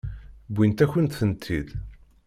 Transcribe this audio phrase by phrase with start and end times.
[0.51, 1.67] Wwint-akent-tent-id.